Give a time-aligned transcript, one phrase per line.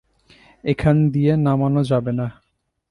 [0.63, 2.27] এখান দিয়ে নামানো যাবে না।